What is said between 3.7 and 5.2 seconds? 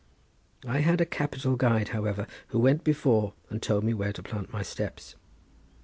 me where to plant my steps.